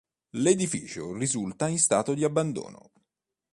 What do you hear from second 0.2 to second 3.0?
L'edificio risulta in stato di abbandono.